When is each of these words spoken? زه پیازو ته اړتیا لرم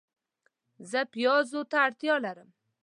زه 0.89 0.99
پیازو 1.13 1.61
ته 1.71 1.77
اړتیا 1.85 2.15
لرم 2.25 2.49